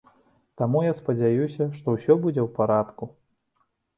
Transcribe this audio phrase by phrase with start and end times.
[0.59, 3.05] Таму я спадзяюся, што ўсё будзе ў парадку.